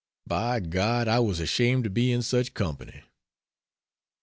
By 0.25 0.59
God 0.61 1.07
I 1.07 1.19
was 1.19 1.39
ashamed 1.39 1.83
to 1.83 1.91
be 1.91 2.11
in 2.11 2.23
such 2.23 2.55
company. 2.55 3.03